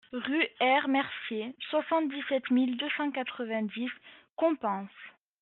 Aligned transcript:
Rue 0.13 0.47
R 0.59 0.87
Mercier, 0.87 1.53
soixante-dix-sept 1.69 2.49
mille 2.49 2.75
deux 2.75 2.89
cent 2.97 3.11
quatre-vingt-dix 3.11 3.91
Compans 4.35 4.87